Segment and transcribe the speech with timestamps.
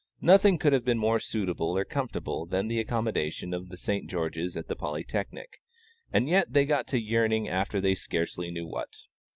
[0.21, 4.09] Nothing could have been more suitable or comfortable than the accommodations of the St.
[4.09, 5.61] George's at the Polytechnic,
[6.11, 9.03] and yet they got to yearning after they scarcely knew what.